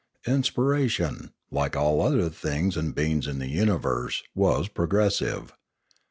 Inspiration, 0.25 1.29
like 1.51 1.75
all 1.75 2.01
other 2.01 2.27
things 2.29 2.75
and 2.75 2.95
beings 2.95 3.27
in 3.27 3.37
the 3.37 3.49
universe, 3.49 4.23
was 4.33 4.67
progressive. 4.67 5.53